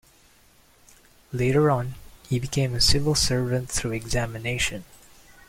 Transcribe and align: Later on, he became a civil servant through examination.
Later 1.31 1.69
on, 1.69 1.93
he 2.27 2.39
became 2.39 2.73
a 2.73 2.81
civil 2.81 3.13
servant 3.13 3.69
through 3.69 3.91
examination. 3.91 4.83